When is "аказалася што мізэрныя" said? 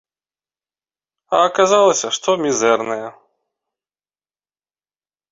1.49-3.07